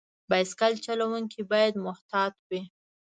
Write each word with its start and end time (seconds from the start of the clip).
بایسکل 0.29 0.73
چلونکي 0.85 1.41
باید 1.51 1.73
محتاط 1.85 2.33
وي. 2.49 2.61